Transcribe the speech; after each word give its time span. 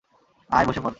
আয় 0.49 0.65
বসে 0.67 0.79
পড়। 0.79 0.89